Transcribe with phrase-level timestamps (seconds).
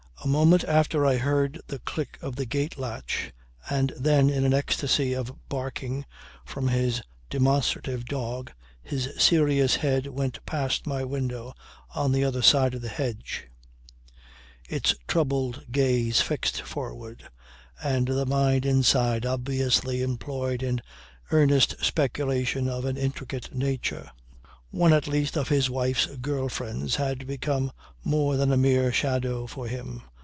[0.23, 3.33] A moment after I heard the click of the gate latch
[3.71, 6.05] and then in an ecstasy of barking
[6.45, 8.51] from his demonstrative dog
[8.83, 11.55] his serious head went past my window
[11.95, 13.47] on the other side of the hedge,
[14.69, 17.27] its troubled gaze fixed forward,
[17.83, 20.83] and the mind inside obviously employed in
[21.31, 24.11] earnest speculation of an intricate nature.
[24.69, 27.71] One at least of his wife's girl friends had become
[28.03, 30.03] more than a mere shadow for him.